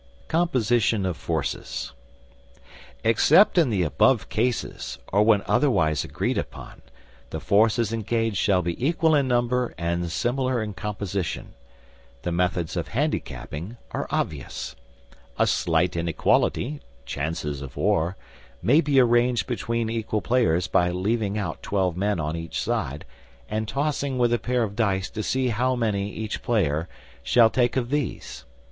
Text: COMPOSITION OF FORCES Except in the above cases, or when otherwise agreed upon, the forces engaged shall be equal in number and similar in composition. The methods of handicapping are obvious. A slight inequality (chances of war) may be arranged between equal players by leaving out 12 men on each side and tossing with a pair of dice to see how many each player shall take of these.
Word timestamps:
COMPOSITION 0.29 1.05
OF 1.05 1.15
FORCES 1.15 1.93
Except 3.03 3.59
in 3.59 3.69
the 3.69 3.83
above 3.83 4.29
cases, 4.29 4.97
or 5.13 5.21
when 5.21 5.43
otherwise 5.45 6.03
agreed 6.03 6.39
upon, 6.39 6.81
the 7.29 7.39
forces 7.39 7.93
engaged 7.93 8.37
shall 8.37 8.63
be 8.63 8.83
equal 8.83 9.13
in 9.13 9.27
number 9.27 9.75
and 9.77 10.11
similar 10.11 10.59
in 10.59 10.73
composition. 10.73 11.53
The 12.23 12.31
methods 12.31 12.75
of 12.75 12.87
handicapping 12.87 13.77
are 13.91 14.07
obvious. 14.09 14.75
A 15.37 15.45
slight 15.45 15.95
inequality 15.95 16.81
(chances 17.05 17.61
of 17.61 17.77
war) 17.77 18.17
may 18.63 18.81
be 18.81 18.99
arranged 18.99 19.45
between 19.45 19.87
equal 19.87 20.21
players 20.23 20.65
by 20.65 20.89
leaving 20.89 21.37
out 21.37 21.61
12 21.61 21.95
men 21.95 22.19
on 22.19 22.35
each 22.35 22.59
side 22.59 23.05
and 23.47 23.67
tossing 23.67 24.17
with 24.17 24.33
a 24.33 24.39
pair 24.39 24.63
of 24.63 24.75
dice 24.75 25.11
to 25.11 25.21
see 25.21 25.49
how 25.49 25.75
many 25.75 26.11
each 26.11 26.41
player 26.41 26.89
shall 27.21 27.51
take 27.51 27.77
of 27.77 27.91
these. 27.91 28.45